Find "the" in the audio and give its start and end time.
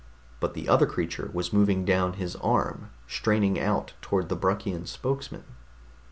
0.55-0.67, 4.29-4.35